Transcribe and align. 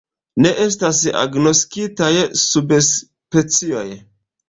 Ne 0.45 0.53
estas 0.67 1.01
agnoskitaj 1.19 2.11
subspecioj. 2.47 3.89